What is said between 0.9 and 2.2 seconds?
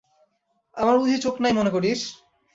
বুঝি চোখ নাই মনে করিস?